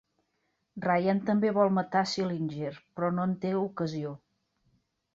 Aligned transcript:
Ryan 0.85 1.21
també 1.27 1.51
vol 1.59 1.69
matar 1.77 2.03
Schillinger, 2.13 2.75
però 2.97 3.15
no 3.19 3.31
en 3.31 3.39
té 3.47 3.57
ocasió. 3.65 4.19